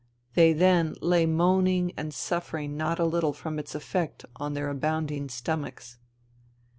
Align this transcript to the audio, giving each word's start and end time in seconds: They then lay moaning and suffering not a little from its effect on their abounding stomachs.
They 0.33 0.51
then 0.53 0.95
lay 0.99 1.27
moaning 1.27 1.93
and 1.95 2.11
suffering 2.11 2.75
not 2.75 2.97
a 2.97 3.05
little 3.05 3.33
from 3.33 3.59
its 3.59 3.75
effect 3.75 4.25
on 4.37 4.55
their 4.55 4.67
abounding 4.67 5.29
stomachs. 5.29 5.99